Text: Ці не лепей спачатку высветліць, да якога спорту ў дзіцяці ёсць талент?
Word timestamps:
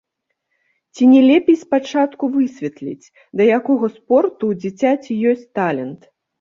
Ці 0.95 1.03
не 1.11 1.21
лепей 1.27 1.57
спачатку 1.65 2.23
высветліць, 2.39 3.11
да 3.37 3.43
якога 3.61 3.93
спорту 4.01 4.43
ў 4.55 4.67
дзіцяці 4.67 5.23
ёсць 5.37 5.49
талент? 5.61 6.13